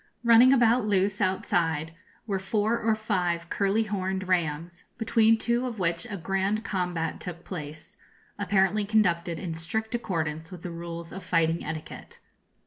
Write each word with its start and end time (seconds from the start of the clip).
Running 0.23 0.51
about 0.51 0.87
loose, 0.87 1.21
outside, 1.21 1.93
were 2.25 2.39
four 2.39 2.79
or 2.79 2.95
five 2.95 3.51
curly 3.51 3.83
horned 3.83 4.27
rams, 4.27 4.83
between 4.97 5.37
two 5.37 5.67
of 5.67 5.77
which 5.77 6.07
a 6.09 6.17
grand 6.17 6.63
combat 6.63 7.19
took 7.21 7.43
place, 7.45 7.97
apparently 8.39 8.83
conducted 8.83 9.37
in 9.37 9.53
strict 9.53 9.93
accordance 9.93 10.51
with 10.51 10.63
the 10.63 10.71
rules 10.71 11.11
of 11.11 11.23
fighting 11.23 11.63
etiquette. 11.63 12.19